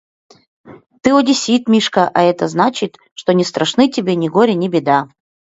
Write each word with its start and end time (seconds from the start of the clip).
Ты 1.03 1.09
одессит, 1.19 1.67
Мишка, 1.69 2.07
а 2.11 2.23
это 2.23 2.47
значит... 2.47 2.97
что 3.13 3.33
не 3.33 3.43
страшны 3.43 3.87
тебе 3.87 4.15
ни 4.15 4.29
горе, 4.29 4.55
ни 4.55 4.67
беда... 4.67 5.07